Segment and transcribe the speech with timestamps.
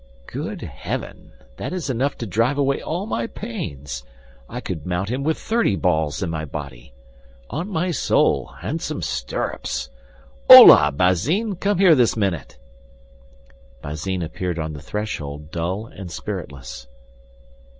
[0.25, 1.33] "Good heaven!
[1.57, 4.03] That is enough to drive away all my pains;
[4.49, 6.93] I could mount him with thirty balls in my body.
[7.51, 9.91] On my soul, handsome stirrups!
[10.49, 12.57] Holà, Bazin, come here this minute."
[13.83, 16.87] Bazin appeared on the threshold, dull and spiritless.